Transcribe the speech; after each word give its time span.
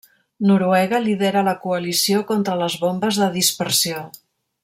Noruega 0.51 1.01
lidera 1.03 1.43
la 1.49 1.53
Coalició 1.65 2.23
contra 2.31 2.57
les 2.63 2.79
Bombes 2.87 3.23
de 3.25 3.31
Dispersió. 3.39 4.01